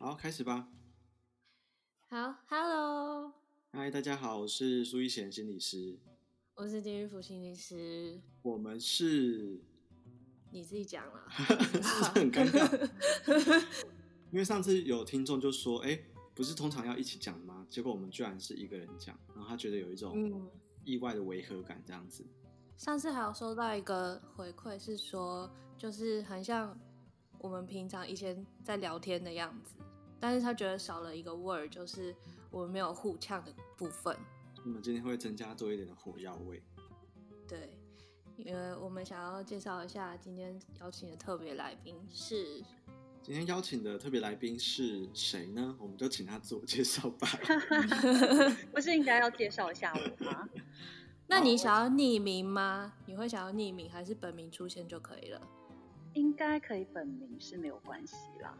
[0.00, 0.68] 好，开始吧。
[2.08, 3.32] 好，Hello，
[3.72, 5.98] 嗨，大家好，我是苏一贤心理师，
[6.54, 9.60] 我是丁玉福心理师，我们是，
[10.52, 11.42] 你自己讲了， 是
[11.72, 13.66] 不是很尴尬？
[14.30, 15.98] 因为上次有听众就说，哎，
[16.32, 17.66] 不是通常要一起讲吗？
[17.68, 20.48] 结果我们居然是一个人讲，然后他觉得有一种
[20.84, 22.22] 意外的违和感，这样子。
[22.22, 26.78] 嗯、上次还有收到一个回馈，是说就是很像
[27.38, 29.74] 我们平常以前在聊天的样子。
[30.20, 32.14] 但是他觉得少了一个 word，就是
[32.50, 34.16] 我们没有互呛的部分。
[34.64, 36.60] 我们今天会增加多一点的火药味。
[37.46, 37.70] 对，
[38.36, 42.62] 因为我们想要介绍一下今天邀请的特别来宾是。
[43.20, 45.76] 今天邀请的特别来宾是谁呢？
[45.78, 47.28] 我们就请他自我介绍吧。
[48.72, 50.48] 不是应该要介绍一下我吗？
[51.28, 52.94] 那你想要匿名吗？
[53.06, 55.40] 你会想要匿名，还是本名出现就可以了？
[56.14, 58.56] 应该可以，本名是没有关系啦。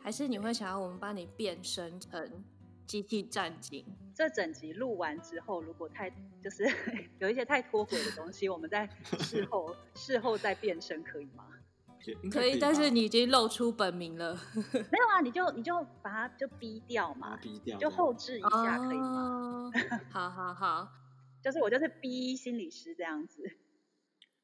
[0.00, 2.44] 还是你会想要我们帮你变身成
[2.86, 3.84] 机器战警？
[4.14, 6.10] 这整集录完之后，如果太
[6.42, 6.64] 就是
[7.18, 8.88] 有一些太脱轨的东西，我们在
[9.20, 11.44] 事后 事后再变身可以吗？
[12.30, 14.40] 可以，但是你已经露出本名了。
[14.54, 19.70] 没有啊，你就你就把它就逼掉嘛，逼掉，就后置一下可以吗？
[20.08, 20.88] 好好好，
[21.42, 23.42] 就是我就是逼心理师这样子。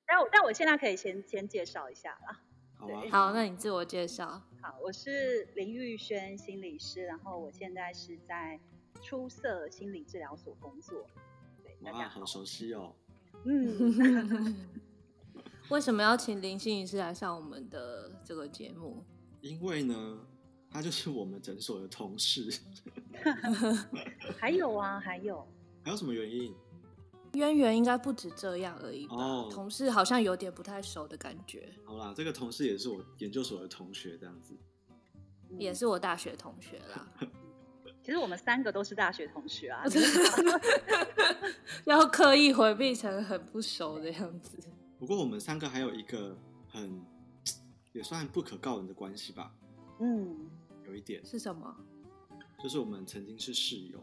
[0.06, 2.40] 但我但我现在可以先先介绍一下啦。
[2.76, 4.42] 好啊，好，那你自我介绍。
[4.60, 8.58] 好，我是林玉轩心理师，然后我现在是在
[9.02, 11.06] 出色心理治疗所工作。
[11.62, 12.94] 对，大家好熟悉哦。
[13.44, 14.56] 嗯。
[15.70, 19.02] 为什么要请林心理师来上我们的这个节目？
[19.40, 20.18] 因为呢，
[20.70, 22.52] 他就是我们诊所的同事。
[24.38, 25.46] 还有啊，还有。
[25.82, 26.54] 还有什么原因？
[27.34, 31.72] 渊源应该不止这样而已吧？Oh, 同事好像有点不太熟的感觉。
[31.84, 34.54] 好啦，这个同事也是我研究所的同学，这样子，
[35.58, 37.06] 也是我大学同学啦。
[38.02, 39.82] 其实我们三个都是大学同学啊，
[41.86, 44.58] 要刻意回避成很不熟的样子。
[44.98, 46.36] 不过我们三个还有一个
[46.68, 47.02] 很
[47.94, 49.54] 也算不可告人的关系吧？
[50.00, 50.36] 嗯，
[50.86, 51.74] 有一点是什么？
[52.62, 53.98] 就是我们曾经是室友，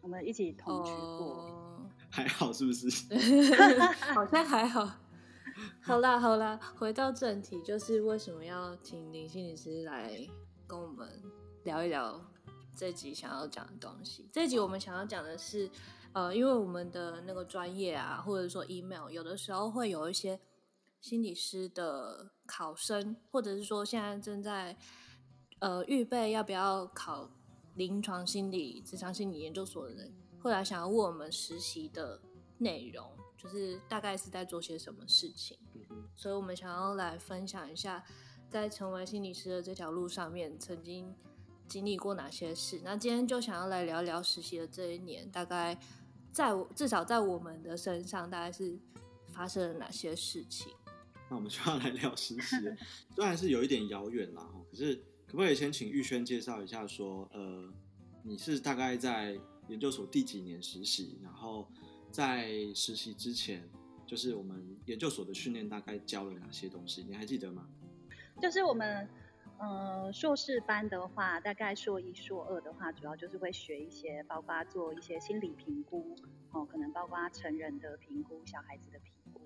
[0.00, 1.34] 我们一起同居过。
[1.34, 1.61] Oh...
[2.12, 2.86] 还好是不是？
[4.14, 4.86] 好像还好。
[5.80, 10.14] 好啦好啦，回到正题，就是为什么要请林心理师来
[10.66, 11.08] 跟我们
[11.64, 12.22] 聊一聊
[12.76, 14.28] 这集想要讲的东西？
[14.30, 15.70] 这集我们想要讲的是，
[16.12, 20.38] 呃，因为我们的那个专业啊，或者说 email，有的时候会有一些
[21.00, 24.76] 心理师的考生，或者是说现在正在
[25.60, 27.30] 呃预备要不要考
[27.74, 30.12] 临床心理、职场心理研究所的人。
[30.42, 32.20] 后来想要问我们实习的
[32.58, 33.08] 内容，
[33.38, 35.56] 就是大概是在做些什么事情，
[36.16, 38.04] 所以我们想要来分享一下，
[38.50, 41.14] 在成为心理师的这条路上面，曾经
[41.68, 42.80] 经历过哪些事。
[42.82, 45.78] 那今天就想要来聊聊实习的这一年，大概
[46.32, 48.76] 在至少在我们的身上，大概是
[49.28, 50.74] 发生了哪些事情。
[51.30, 52.56] 那我们就要来聊实习，
[53.14, 57.72] 虽然是有一点遥远啦，可是可不可以先请玉轩介绍一下说，说呃，
[58.24, 59.38] 你是大概在。
[59.68, 61.18] 研究所第几年实习？
[61.22, 61.66] 然后
[62.10, 63.62] 在实习之前，
[64.06, 67.02] 就是我们研究所的训练大概教了哪些东西？
[67.02, 67.68] 你还记得吗？
[68.40, 69.08] 就是我们
[69.58, 76.16] 呃硕士班的话，大概硕一、硕二的话，主要就是会学一些，包括做一些心理评估，
[76.50, 79.40] 哦，可能包括成人的评估、小孩子的评估，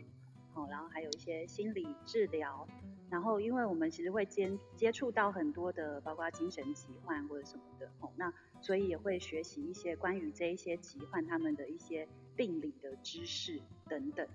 [0.55, 2.67] 哦，然后还有一些心理治疗。
[3.09, 8.33] 然后，因为我们其实会接接触到很多的，包括精神疾患或者什么的，哦，那
[8.67, 14.27] 所以也会学习一些关于这一些疾患他们的一些病理的知识等等。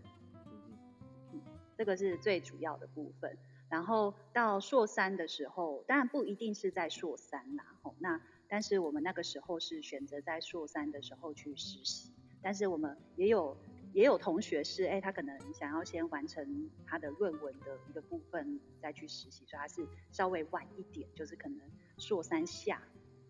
[1.34, 1.42] 嗯，
[1.78, 3.38] 这个是最主要的部分。
[3.70, 13.58] 然后到硕三的时候，当然不一定是在硕三啦，哦，那但是我们那个时候是选择在硕三的时候去实习，但是我们也有。
[13.94, 21.60] 也有同学是，哎、他可能想要先完成他的论文的一个部分再去实习，所以他是稍微晚一点，就是可能
[21.98, 22.82] 硕三下，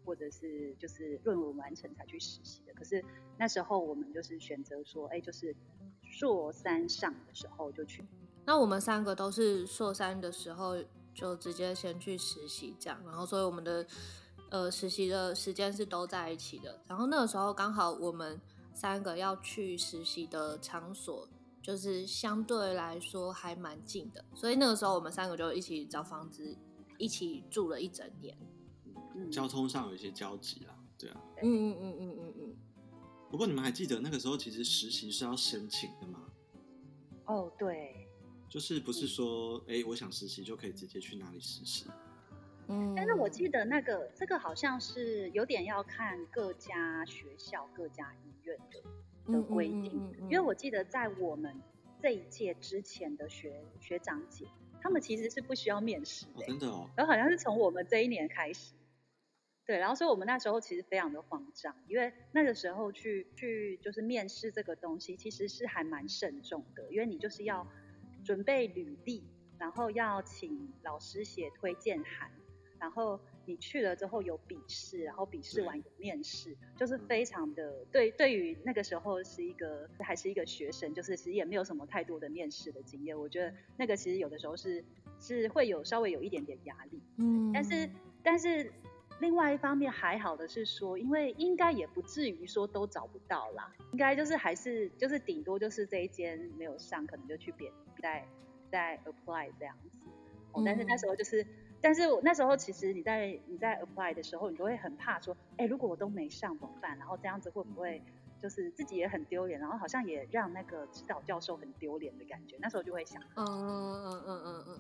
[0.06, 2.74] 或者是就是论文完成才去实习的。
[2.74, 3.04] 可是
[3.38, 5.56] 那时候我们就是选择说，哎、就是
[6.04, 8.06] 硕三上的时候就去。
[8.46, 10.76] 那我们三个都是硕三的时候
[11.14, 13.86] 就直接先去实习，这样，然后所以我们的
[14.50, 16.82] 呃实习的时间是都在一起的。
[16.88, 18.40] 然后那个时候刚好我们。
[18.74, 21.28] 三个要去实习的场所，
[21.62, 26.58] 就是相对来说还蛮近的，所以那个时候我们三个就一起找房子，
[26.98, 28.36] 一起住了一整年。
[29.26, 31.22] 嗯，交通上有一些交集啦，对啊。
[31.42, 32.56] 嗯嗯嗯嗯嗯嗯。
[33.30, 36.20] 不过你们还记得那个时候其实实习是要申请的吗？
[37.26, 38.08] 哦，对。
[38.50, 41.86] 就是不是说，哎、欸，我想实习就可以直接去哪里实习？
[42.68, 51.60] 嗯，但是我记得那个这个好像是有点要看各家学校、各家医院的的规定，嗯嗯嗯嗯、因为我记得在我们
[52.02, 54.46] 这一届之前的学学长姐，
[54.82, 56.90] 他们其实是不需要面试的、欸哦，真的哦。
[56.96, 58.74] 然后好像是从我们这一年开始，
[59.72, 67.66] 对，然后所以我们那时候其实非常的慌张，因为那个时候去去就是面试这个东西，其实是还蛮慎重的，因为你就是要
[68.26, 69.24] 准备履历，
[69.58, 72.30] 然后要请老师写推荐函，
[72.78, 73.18] 然后。
[73.44, 78.12] 你去了之后有笔试，然后笔试完有面试，就是非常的对。
[78.12, 83.20] 对于那个时候是一个还是一个学生，就是其实也没有什么太多的面试的经验。
[83.20, 84.86] 我觉得那个其实有的时候是
[85.20, 87.02] 是会有稍微有一点点压力。
[87.18, 87.90] 嗯，但是
[88.22, 88.72] 但是
[89.22, 97.72] 另外一方面还好的是说，因为应该也不至于说都找不到啦，应该就是还是就是顶多就是这一间没有上，可能就去别
[98.02, 98.28] 再
[98.70, 100.00] 再 apply 这样子。
[100.52, 101.46] 哦，但是那时候就是。
[101.84, 106.96] 但是我那时候其实你在你在 apply 的时候，你都会很怕说，哎、欸，如果我都没上怎么办？
[107.00, 108.00] 然后这样子会不会
[108.40, 112.56] 就是自己也很丢脸，然后好像也让那个指导教授很丢脸的感觉？
[112.62, 114.80] 那时候就会想，嗯嗯嗯嗯嗯嗯，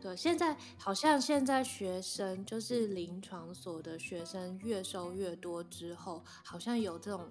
[0.00, 7.30] 对，现在好像现在学生就是临床所的学生越收越多之后，好像有这种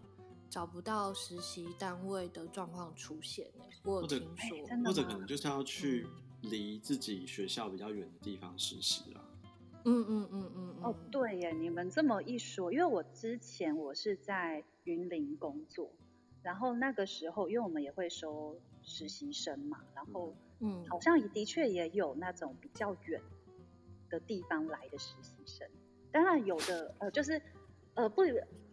[0.49, 3.49] 找不到实习单位的状况出现，
[3.83, 6.07] 我有听说，或者可能就是要去。
[6.41, 9.21] 离自己学校比较远的地方实习啦。
[9.83, 15.91] 嗯嗯嗯嗯哦，对耶，你们这么一说，因为我之前我是在云林工作，
[16.43, 20.44] 然后那个时候因为我们也会收实习生嘛，然后嗯，
[20.89, 23.21] 好像也的确也有那种比较远
[24.09, 25.67] 的地方来的实习生，
[26.11, 27.41] 当然有的呃就是
[27.93, 28.23] 呃不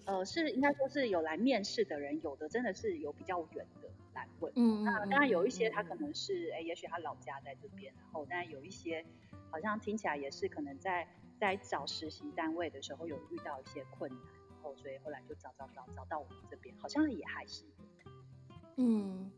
[0.05, 3.89] 呃是应该说是有来面试的人，有的真的是有比较远的。
[4.15, 9.03] 来问，嗯，那当然有一些他可能是，哎、嗯，也许他老家在这边，然后，但有一些
[9.51, 11.09] 好像听起来也是可能在
[11.41, 14.21] 在找实习单位的时候有遇到一些困难，
[14.51, 17.65] 然后所以后来就找找找找到我们这边，好像也还是，
[18.77, 19.33] 嗯，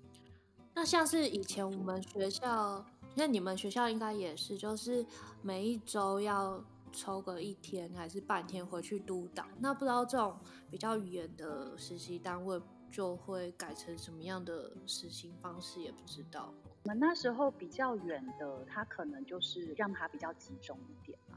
[0.75, 2.85] 那像是以前我们学校，
[3.15, 5.07] 那你们学校应该也是，就是
[5.43, 6.63] 每一周要
[6.93, 10.39] 抽个一天还是半天回去督导，那不知道这种
[10.71, 12.61] 比较远的实习单位。
[12.91, 16.55] 就会改成什么样的实行方式也不知道。
[16.85, 21.37] 我们那时候比较远的，他可能就是让他比较集中一点嘛，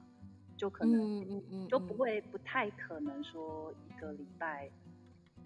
[0.56, 4.70] 就可能嗯嗯就不会不太可能说一个礼拜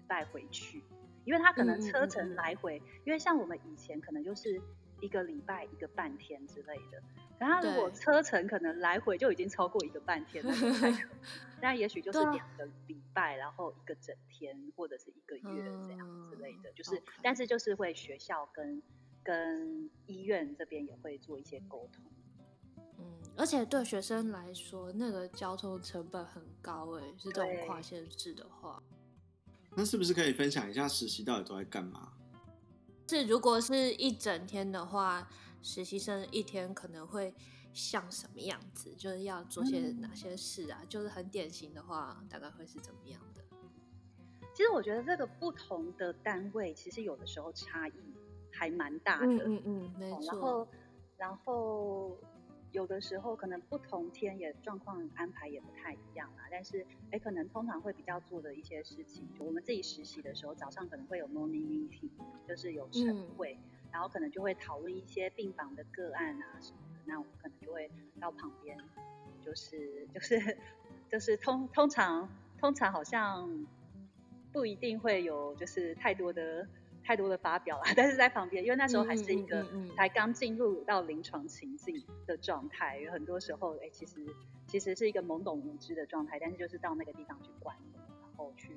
[0.06, 0.84] 带回去，
[1.24, 4.60] 因为他可能车程来回，嗯嗯嗯，因为像我们以前可能就是
[5.00, 7.02] 一个礼拜一个半天之类的。
[7.38, 10.52] 然后如果车程可能来回就已经超过一个半天了，
[11.60, 17.02] 那也许就是两个礼拜，然后一个整天或者是一个月这样之类的，嗯、就是，okay.
[17.20, 18.80] 但是就是会学校跟
[19.24, 22.04] 跟医院这边也会做一些沟通。
[23.00, 28.80] 嗯，而且对学生来说，那个交通成本很高诶，是这种跨县市的话。
[29.74, 32.12] 那是不是可以分享一下实习到底都在干嘛？
[33.08, 35.28] 是如果是一整天的话。
[35.64, 37.32] 实习生一天可能会
[37.72, 38.92] 像什么样子？
[38.98, 40.80] 就是要做些哪些事啊？
[40.82, 43.44] 嗯、就是很典型的话，大概会是怎么样的？
[44.52, 47.92] 其实我觉得这个不同的单位，其实有的时候差异
[48.50, 49.44] 还蛮大的。
[49.46, 50.26] 嗯嗯，没错。
[50.26, 50.68] 然后，
[51.16, 52.18] 然后
[52.72, 56.44] 有的时候可能不同天也状况安排也不太一样啦。
[56.50, 62.10] 但是，哎，可能通常会比较做的一些事情，就我们自己实习的时候，早上可能会有 morning meeting，
[62.48, 63.54] 就是有晨会。
[63.54, 68.74] 嗯然后可能就会讨论一些病房的个案啊什么的，那我们可能就会到旁边，
[69.44, 70.56] 就是就是
[71.10, 72.26] 就是通通常
[72.58, 73.66] 通常好像
[74.50, 76.66] 不一定会有就是太多的
[77.04, 79.66] 太多的发表了， 但是在旁边，因为那时候还是一个
[79.96, 84.24] 才刚进入到临床情境的状态，有很多时候哎其实
[84.66, 88.76] 其实是一个懵懂无知的状态，但是就是到那个地方去观摩，然后去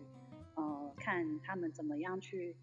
[0.56, 2.56] 呃看他们怎么样去。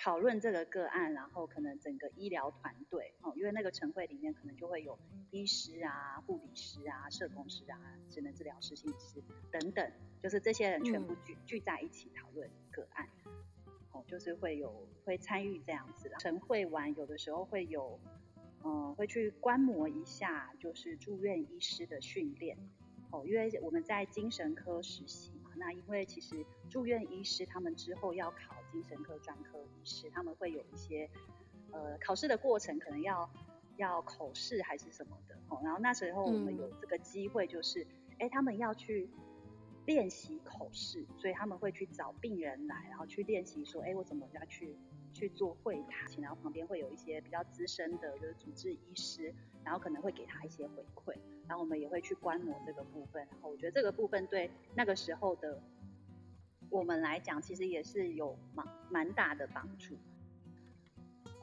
[0.00, 4.96] 讨论这个个案，然后可能整个医疗团队，哦，因为那个晨会里面可能就会有
[5.32, 7.76] 医师啊、护理师啊、社工师啊、
[8.08, 9.20] 职能治疗师、心理师
[9.50, 13.08] 等等，就是这些人全部聚、嗯、聚在一起讨论个案，
[13.98, 17.98] 哦，就是会有会参与这样子的晨会完，有的时候会有，
[18.62, 22.56] 嗯、呃，会去观摩一下，就是住院医师的训练，
[23.10, 28.56] 哦，因为我们在精神科实习嘛，那因为其实住院医师他们之后要考。
[28.70, 31.08] 精神科专科医师，他们会有一些
[31.72, 33.26] 呃考试的过程，可能要
[33.78, 35.58] 要口试还是什么的哦。
[35.64, 37.80] 然后那时候我们有这个机会，就是
[38.18, 39.08] 哎、嗯，他们要去
[39.88, 44.76] 练习口试，所以他们会去找病人来，然后去练习说，哎，我怎么要去
[45.14, 51.16] 去做会谈，然后旁边会有一些比较资深的，就是主治医师，然后可能会给他一些回馈，
[51.46, 53.26] 然后我们也会去观摩这个部分。
[53.30, 55.58] 然后我觉得这个部分对那个时候的
[56.68, 59.96] 我们来讲，其实也是有蛮蛮大的帮助。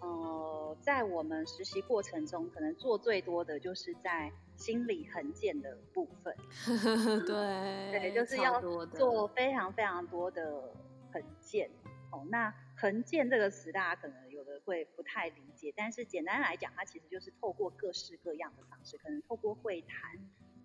[0.01, 6.35] 呃，在我们实习过程中，可能做最多的就是在心理横件的部分。
[7.25, 10.73] 对， 对，就是要做非常非常多的
[11.11, 11.69] 横件。
[12.11, 20.17] 哦，那横件这个词，大家可能有的会不太理解，但是简单来讲，它其实就是透过各式各样的方式，可能透过会谈，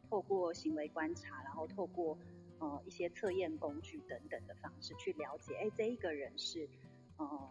[0.09, 2.17] 透过行为观察，然后透过
[2.59, 6.69] 呃一些测验工具等等的方式去了解，哎，这一个人是
[7.17, 7.51] 呃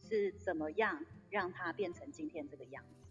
[0.00, 3.05] 是怎么样让他变成今天这个样子。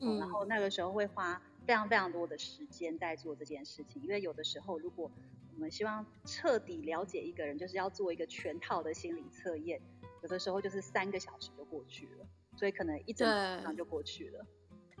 [0.00, 5.10] 嗯，然后那个时候会花非常非常多的时间在做这件事情，因为有的时候如果
[5.54, 9.80] 我们希望彻底了解一个人，就是要做一个全套的心理测验。
[10.22, 12.26] 有的时候就是三个小时就过去了，
[12.56, 14.44] 所以可能一整晚上就过去了。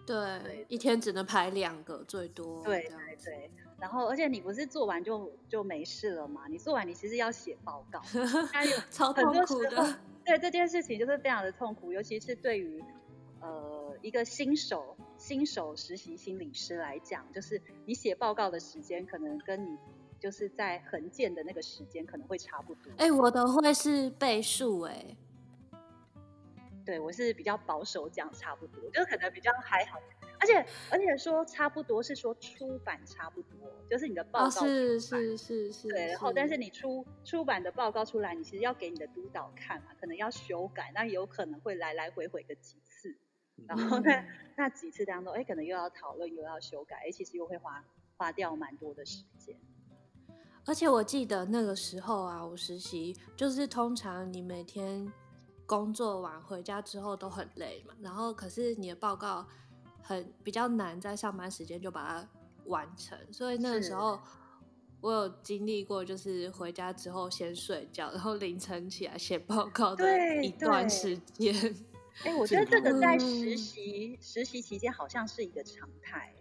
[0.06, 2.62] 对，一天只能排两个最多。
[2.64, 3.50] 对对对。
[3.78, 6.48] 然后，而且你不是做完就就没事了嘛？
[6.48, 8.00] 你做完你其实要写报告，
[8.90, 9.98] 超痛苦的。
[10.24, 12.82] 对这件事情就是非常的痛苦，尤其是对于
[13.40, 19.76] 呃一个新手新手实习心理师来讲，就是你写报告的时间可能跟你。
[20.20, 22.90] 就是在横建的那个时间可能会差不多。
[22.96, 25.16] 哎、欸，我的会是倍数哎。
[26.84, 30.00] 对，我是比较保守讲差不多，就可能比较还好。
[30.40, 35.88] 而且而且说差不多是说出版差不多，就是你的报告、哦、是是是是。
[35.88, 42.87] 对，然后但是你出出版的报告出来，你其实要给你的督导看嘛，可能要修改，那有可能会来来回回个几次，
[43.66, 47.84] 然后那、嗯、那几次当中，哎，可能又要讨论又要修改，哎，其实又会花
[48.16, 49.56] 花掉蛮多的时间。
[50.64, 55.10] 而且我记得那个时候啊，我实习就是通常你每天
[55.64, 59.46] 工作完回家之后都很累嘛，然后可是你的报告
[60.02, 62.28] 很比较难在上班时间就把它
[62.66, 64.20] 完成，所以那个时候
[65.00, 71.74] 我有经历过，就是回家之后先睡觉，然后凌晨起来写报告的一段时间。
[72.24, 76.32] 哎、欸，我觉得这个在实习、嗯、实习期间好像是一个常态。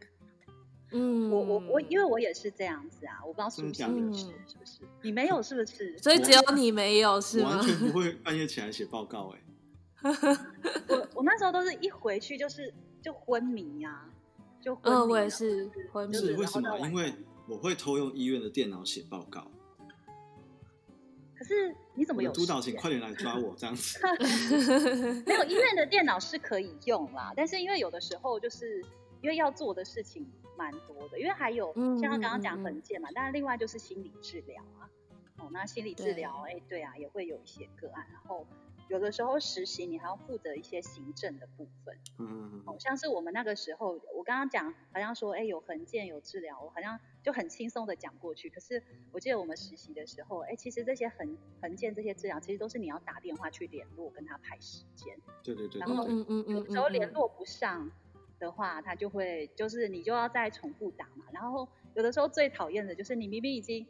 [0.91, 4.79] 嗯，我我我，因为我也是这样子啊，我不知道是不是你是是不是？
[5.01, 5.97] 你没有是不是？
[5.97, 7.57] 所以只有你没有是吗？
[7.57, 9.33] 完全不会半夜起来写报告
[10.01, 10.37] 哎、 欸。
[10.87, 14.09] 我我那时候都是一回去就是就昏迷呀、啊，
[14.61, 15.03] 就昏迷、啊。
[15.03, 16.17] 我也是昏迷。
[16.17, 16.79] 是为什么？
[16.87, 17.13] 因为
[17.47, 19.51] 我会偷用医院的电脑写报告。
[21.47, 22.31] 可是你怎么有？
[22.33, 23.99] 督导，请快点来抓我这样子。
[25.25, 28.83] 没有医院的电脑是可以用啦，但是因为有的时候就是
[29.21, 30.27] 因为要做的事情。
[30.57, 34.89] 蛮多的，因为还有像他刚刚讲文件嘛，但是另外就是心理治疗啊，
[35.37, 38.43] 哦，那心理治疗，哎，对啊，也会有一些个案，然后
[38.87, 57.91] 有的时候实习你还要负责一些行政的部分，嗯嗯，哦，像是我们那个时候，我刚刚讲好像说，哎，有横件有治疗，我好像就很轻松的讲过去，可是我记得我们实习的时候，哎，其实这些横横件这些治疗，其实都是你要打电话去联络跟他排时间，对对对，然后嗯嗯嗯，有时候联络不上。
[58.39, 63.87] 的话，他就会就是你就要再重复打嘛，然后有的时候最讨厌的就是你明明已经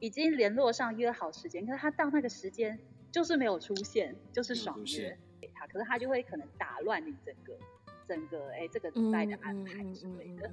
[0.00, 2.80] 已经联络上约好时间，可是他到那个时间
[3.14, 7.56] 就是没有出现，就是爽约给他，可是他就会可能打乱你整个
[8.08, 10.50] 整个哎这个礼拜的安排之类的，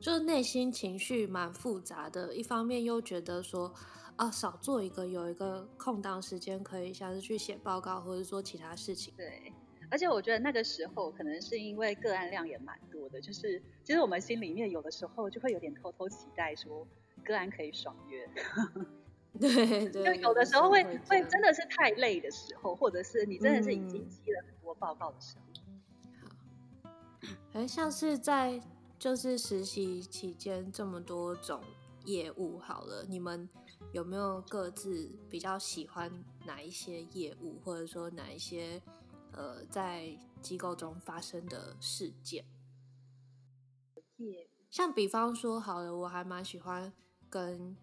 [0.00, 3.70] 就是内心情绪蛮复杂的，一方面又觉得说
[4.16, 9.52] 啊少做一个有一个空档时间可以像是去写报告或者说其他事情，对。
[9.90, 16.86] 而且我觉得那个时候可能是因为个案量也蛮多的，就是其实我们心里面有的时候就会有点偷偷期待说
[17.24, 18.26] 个案可以爽约，
[19.38, 25.42] 对 对，就有的时候会会，会真的是太累的时候，或者是你真的是已经积了很多报告的时候。
[26.20, 28.60] 好，哎，像是在
[28.98, 31.62] 就是实习期间这么多种
[32.04, 33.48] 业务，好了，你们
[33.92, 36.10] 有没有各自比较喜欢
[36.46, 38.80] 哪一些业务，或者说哪一些？
[39.32, 42.44] 呃，在机构中发生的事件，
[44.70, 46.92] 像比方说，好了，我还蛮喜欢
[47.28, 47.76] 跟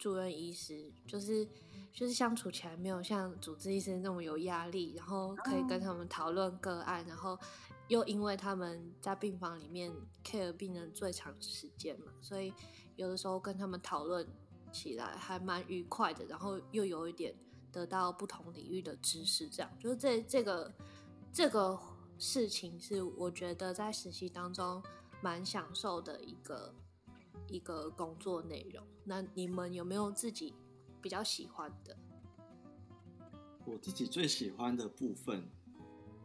[0.00, 1.46] 住院医师，就是
[1.92, 7.38] 就是相处起来没有像主治医生那么有压力，然后可以跟他们讨论个案，然后
[7.86, 9.92] 又因为他们在病房里面
[10.24, 12.52] care 病人最长时间嘛，所以
[12.96, 14.26] 有的时候跟他们讨论
[14.72, 17.32] 起来还蛮愉快的，然后又有一点。
[17.72, 20.74] 得到不同领域的知识，这样就是这这个
[21.32, 21.78] 这个
[22.18, 24.82] 事情是我觉得在实习当中
[25.22, 26.74] 蛮享受的一个
[27.48, 28.84] 一个工作内容。
[29.04, 30.54] 那你们有没有自己
[31.00, 31.96] 比较喜欢的？
[33.66, 35.44] 我自己最喜欢的部分，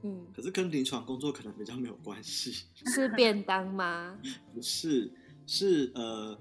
[0.03, 2.65] 嗯，可是跟临床工作可能比较没有关系。
[2.88, 4.17] 是便当吗？
[4.53, 5.12] 不是，
[5.45, 6.36] 是呃，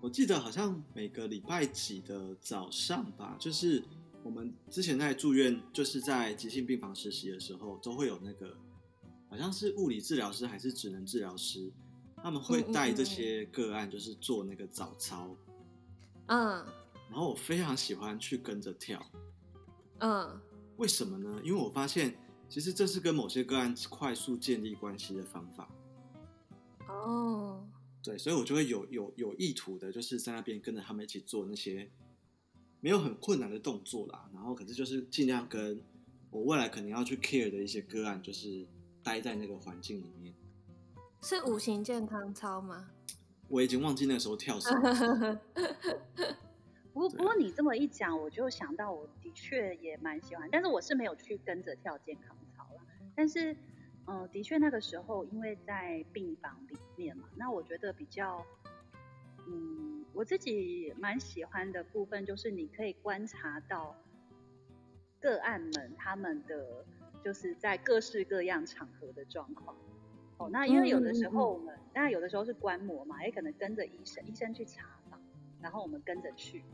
[0.00, 3.82] 我记得好像每个礼拜几的早上吧，就是
[4.22, 8.54] 我们之前在住院，就是在急性病房实习的时候，都会有那个，
[9.30, 11.72] 好像是物理治疗师还是职能治疗师，
[12.22, 15.36] 他们会带这些个案，就是做那个早操。
[16.26, 16.64] 嗯。
[17.08, 19.04] 然后我非常喜欢去跟着跳。
[19.98, 20.40] 嗯。
[20.76, 21.40] 为什么呢？
[21.44, 22.16] 因为我发现，
[22.48, 25.68] 其实这是跟某些个案快速建立关系的方法。
[26.88, 27.62] 哦，
[28.02, 31.90] 对，所以我就会有有有意图的，就是在那边跟着他们一起做那些
[32.80, 34.30] 没有很困难的动作啦。
[34.32, 35.78] 然后，可是就是尽量跟
[36.30, 38.66] 我未来可能要去 care 的一些个案，就是
[39.02, 40.29] 待在那个环境里面。
[41.22, 42.90] 是五行健康操吗？
[43.48, 45.40] 我已经忘记那时候跳什么。
[46.92, 52.80] 不过，不过你这么一讲，我就想到，我的确也蛮喜欢，但是我是没有去跟着跳健康操了。
[53.14, 53.52] 但是，
[54.06, 58.44] 嗯、呃，的确那个时候，因为在病房里面嘛，那我觉得比较，
[59.46, 63.94] 嗯，我自己蛮喜欢的部分就是你可以观察到
[65.20, 66.84] 个案们他们的
[67.24, 69.76] 就是在各式各样场合的状况。
[70.40, 75.20] 哦，那因为有的时候我们，当然有的时候是观摩嘛，也可能跟着医生，医生去查房，
[75.60, 76.64] 然后我们跟着去。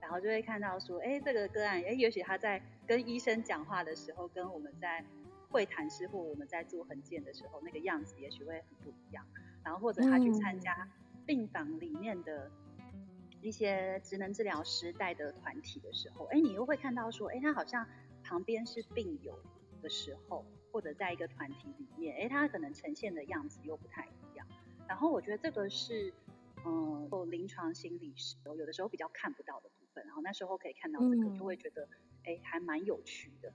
[0.00, 5.04] 然后就会看到说，哎，这个个案，哎，也许他在跟医生讲话的时候，跟我们在
[5.50, 9.26] 会谈时或我们在做横件的时候，那个样子也许会很不一样。
[9.64, 10.88] 然后或者他去参加
[11.26, 12.48] 病房里面的
[13.40, 17.84] 一些职能治疗师带的团体的时候，哎，你又会看到说，哎，他好像
[18.22, 19.36] 旁边是病友
[19.82, 20.44] 的时候，
[20.76, 24.46] 或者在一个团体里面，哎，他可能呈现的样子又不太一样。
[24.86, 26.12] 然后我觉得这个是，
[26.66, 30.04] 嗯，做临床心理师有的时候比较看不到的部分。
[30.04, 31.88] 然后那时候可以看到这个，嗯、就会觉得
[32.24, 33.50] 哎，还蛮有趣的。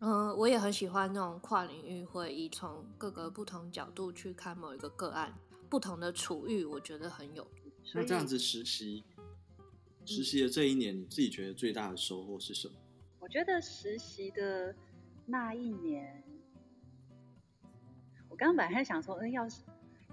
[0.00, 5.32] 嗯，我也很喜欢那种跨领域会议，从各个不同角度去看某一个个案，
[5.70, 7.72] 不同的处遇，我觉得很有趣。
[7.94, 9.02] 那这样子实习，
[10.04, 12.74] 实习的这一年，你自己觉得最大的收获是什么？
[13.20, 14.72] 我觉得实习的
[15.28, 16.22] 那一年，
[18.28, 19.62] 我刚刚本来还想说，嗯，要是。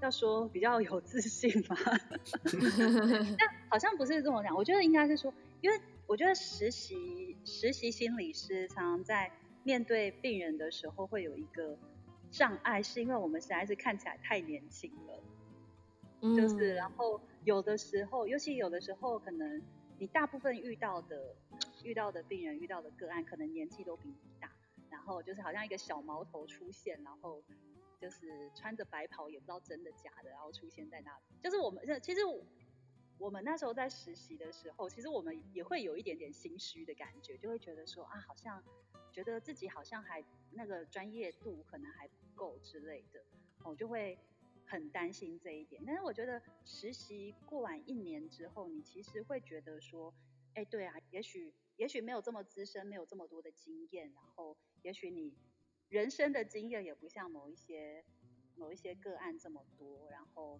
[0.01, 1.75] 要说比较有自信嘛，
[3.39, 4.53] 但好像不是这么讲。
[4.53, 9.31] 我觉得应该是说，因为我觉得实习实习心理师常常在
[9.63, 11.77] 面对病人的时候会有一个
[12.29, 15.23] 障碍，是因为我们实在是看起来太年轻了。
[16.21, 19.61] 嗯，就是然后有的时候，尤其有的时候，可能
[19.97, 21.37] 你大部分遇到的
[21.85, 24.51] 遇到的病人遇到的个案，可能年纪都比你大，
[24.95, 27.43] 然后就是好像一个小毛头出现，然后。
[27.97, 31.23] 就是穿着白袍，也不知道真的假的，然后出现在那里。
[31.41, 32.19] 就是我们，其实
[33.17, 38.61] 我们那时候在实习的时候，其实我们也会有一点点心虚的感觉，就会觉得说啊，好像
[39.13, 43.23] 觉得自己好像还那个专业度可能还不够之类的，
[43.63, 44.19] 我就会
[44.65, 45.81] 很担心这一点。
[45.87, 50.13] 但是我觉得实习过完一年之后，你其实会觉得说，
[50.55, 55.33] 哎，对啊，也许也许没有这么资深，没有这么多的经验，然后也许你。
[55.87, 58.03] 人生的经验也不像某一些
[58.55, 60.59] 某一些个案这么多，然后，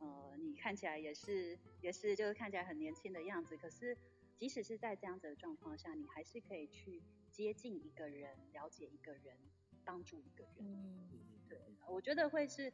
[0.00, 3.96] 呃，你看起来也是也是就是看起来很年轻的样子，可是
[4.36, 9.38] 即使是在这样子的状况下，你还是可以去接近一个人，了解一个人，
[9.84, 10.54] 帮助一个人。
[10.58, 11.08] 嗯，
[11.48, 12.72] 对，我觉得会是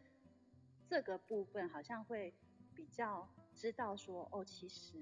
[0.88, 2.33] 这个部分好像会
[2.74, 4.96] 比较知道说，哦，其实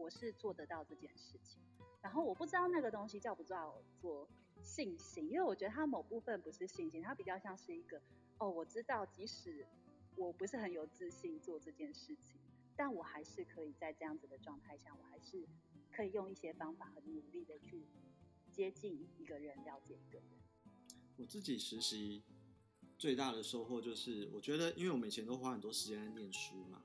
[0.00, 1.60] 我是做得到这件事情，
[2.00, 4.28] 然后我不知道那个东西叫不叫做。
[4.62, 7.98] 信心，因为我觉得它某部分不是信心，它比较像是一个
[8.36, 9.66] 哦，我知道即使
[10.16, 12.38] 我不是很有自信做这件事情，
[12.76, 15.48] 但我还是可以在这样子的状态下，我还是
[15.90, 17.86] 可以用一些方法很努力的去
[18.52, 20.28] 接近一个人，了解一个人。
[21.16, 22.22] 我自己实习
[22.98, 26.82] 最大的收获就是，我觉得因为我们以前都花很多时间在念书嘛，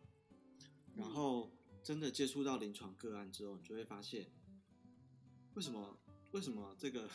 [0.95, 1.51] 然后
[1.86, 4.30] 真的接触到临床个案之后，你就会发现
[5.54, 5.98] 为什么
[6.32, 7.10] 为什么这个。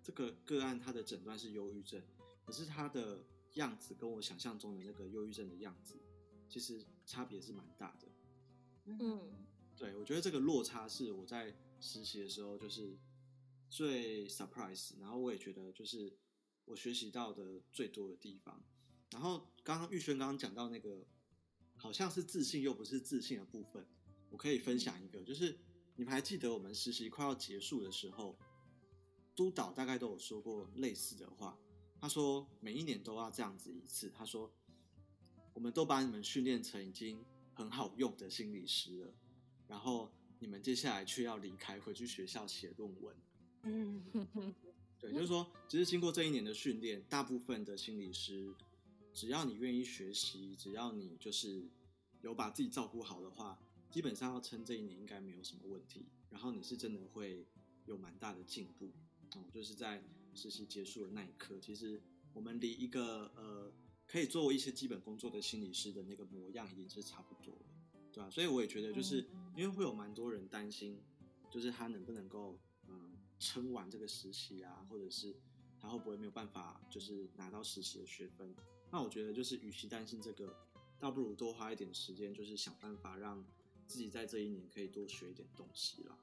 [0.00, 2.00] 这个个案他的诊断是忧郁症，
[2.46, 3.22] 可是他的
[3.56, 5.96] 样子跟我想象中的那个忧郁症的样子，
[6.48, 8.08] 其实差别是蛮大的。
[8.86, 9.44] 嗯，
[9.76, 12.96] 对，我觉得这个落差是我在实习的时候就是
[13.68, 16.10] 最 surprise，然后我也觉得就是
[16.64, 18.64] 我学习到的最多的地方。
[19.10, 21.04] 然后刚刚玉轩刚刚讲到那个
[21.76, 23.86] 好像是自信又不是自信的部分，
[24.30, 25.56] 我可以分享一个，就是
[25.96, 28.36] 你们还记得我们实习快要结束的时候，
[29.34, 31.58] 督导大概都有说过类似的话，
[32.00, 34.10] 他说每一年都要这样子一次。
[34.10, 34.50] 他说，
[35.54, 39.14] 我们都把你们训练成已经很好用的心理师了，
[39.66, 43.16] 然后你们接下来却要离开，回去学校写论文。
[43.62, 44.04] 嗯，
[45.00, 48.54] 对，就是说，其实经过这一年的训练，大部分的心理师，
[49.12, 51.68] 只要你愿意学习，只要你就是
[52.20, 53.58] 有把自己照顾好的话，
[53.90, 56.06] 基本上要撑这一年应该没有什么问题。
[56.30, 57.46] 然后你是真的会
[57.86, 58.92] 有蛮大的进步，
[59.34, 62.00] 哦，就是在实习结束的那一刻，其实
[62.34, 63.72] 我们离一个呃
[64.06, 67.66] 可以做一些基本工作的心理师的那个模样已经是差不多了，
[68.12, 68.28] 对吧？
[68.28, 71.00] 所以我也觉得，就是因为会有蛮多人担心，
[71.50, 75.34] 就是他能不能够嗯撑完这个实习啊，或者是
[75.80, 78.54] 他会不会没有办法就是拿到实习的学分。
[78.90, 80.54] 那我觉得就是与其担心这个，
[81.00, 83.42] 倒不如多花一点时间，就是想办法让。
[83.88, 86.16] 自己在这一年可以多学一点东西啦。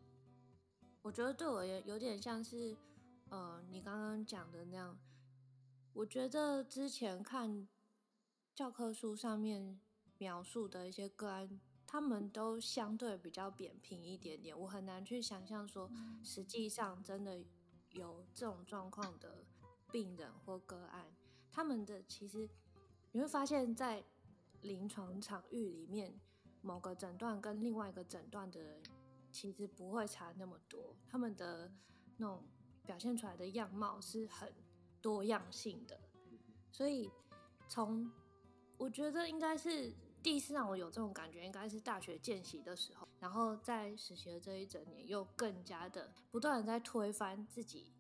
[1.01, 2.78] 我觉得对我也有点像是，
[3.30, 4.97] 呃，你刚刚讲的那样。
[5.93, 7.67] 我觉得之前看
[8.54, 9.80] 教科书上面
[10.19, 14.58] 描述的一些个案，他们都相对比较扁平一点点。
[14.58, 15.89] 我很难去想象说，
[16.23, 17.43] 实际上真的
[17.93, 19.43] 有这种状况的
[19.91, 21.15] 病人或个案，
[21.51, 22.47] 他们的其实
[23.12, 24.04] 你会发现在
[24.62, 26.19] 临床场域里面。
[26.65, 28.82] 某个诊断跟另外一个诊断的人，
[29.32, 30.95] 其实不会差那么多。
[31.08, 31.71] 他们的
[32.17, 32.43] 那种
[32.84, 34.51] 表现出来的样貌是很
[34.99, 35.99] 多样性的，
[36.71, 37.12] 所以
[37.67, 38.12] 从
[38.78, 47.93] 我觉得应该是第一次让我有这种感觉，应该是大学见习的时候，然后在实习的这一整年，又更加的不断的在推翻自己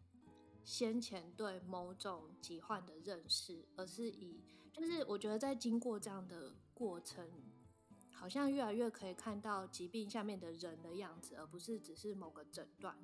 [0.63, 7.29] 先前对某种疾患的认识，而是以就是我觉得在经过这样的过程。
[8.15, 12.97] 好像越来越可以看到疾病下面的人的样子，而不是只是某个诊断。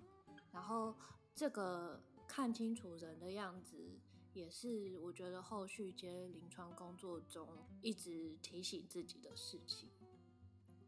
[0.52, 0.95] 然后
[1.36, 4.00] 这个看清楚人的样子，
[4.34, 7.47] 也是我觉得后续接临床工作中
[7.82, 9.89] 一直提醒自己的事情，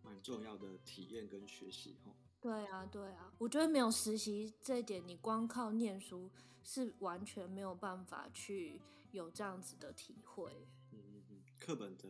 [0.01, 1.97] 蛮重要的体验跟学习。
[2.41, 6.29] 对啊，对啊，我觉得没有实习这一点，你光靠念书
[6.63, 8.81] 是完全没有办法去
[9.11, 10.67] 有这样子的体会。
[10.91, 12.09] 嗯嗯嗯，课本的。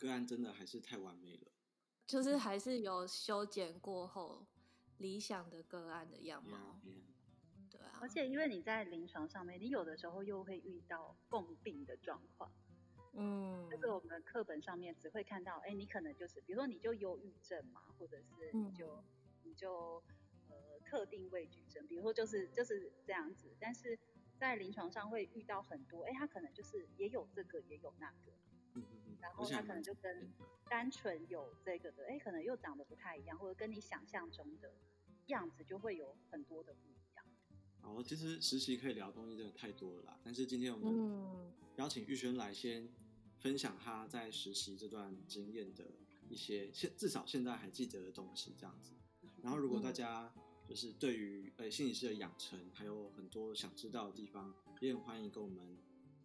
[0.00, 1.52] 个案真的还是太完美了，
[2.06, 4.46] 就是还是有修剪过后
[4.96, 6.80] 理想的个案的样貌。
[6.82, 7.70] Yeah, yeah.
[7.70, 12.50] 对啊，而且因为你在临床上面，你有的时候又会遇到共病的状况。
[13.12, 19.04] 嗯，就是我们课本上面只会看到，哎，你可能就是，比如说你就忧郁症嘛，或者是你就、嗯、
[19.42, 20.02] 你就
[20.48, 23.54] 呃特定畏惧症，比如说就是就是这样子。
[23.60, 23.98] 但是
[24.38, 28.32] 在临床上会遇到很多，哎，他可能就是也有这个，也有那个。
[29.20, 30.30] 然后他可能就跟
[30.68, 34.72] 单纯有这个的，哎，可能又长得不太一样，或者跟你想象中的
[35.26, 37.24] 样子就会有很多的不一样。
[37.80, 42.88] 好，其实实习可以聊的东西真的太多了啦，但是今天我们邀请玉轩来先
[43.38, 45.84] 分享他在实习这段经验的
[46.28, 48.92] 一些现至少现在还记得的东西，这样子。
[49.42, 50.32] 然后如果大家
[50.68, 55.76] 就是对于呃心理师的养成还有很多想知道的地方，也很欢迎跟我们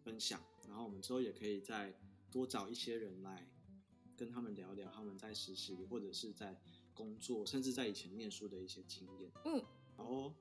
[0.04, 0.40] 分享。
[0.68, 1.92] 然后我们之后也可以在。
[2.36, 3.48] 多找一些人来
[4.14, 6.54] 跟他们聊聊他们在实习或者是在
[6.92, 9.32] 工作，甚至在以前念书的一些经验。
[9.46, 9.64] 嗯，
[9.96, 10.34] 好哦，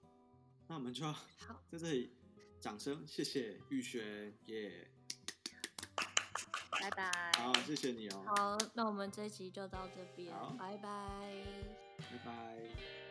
[0.67, 1.15] 那我们就要
[1.71, 2.11] 在这里
[2.59, 4.89] 掌声谢谢玉轩耶，
[6.81, 7.31] 拜拜。
[7.37, 8.23] 好，谢谢你哦。
[8.27, 11.45] 好，那我们这一集就到这边，好，拜拜，
[11.97, 13.04] 拜拜。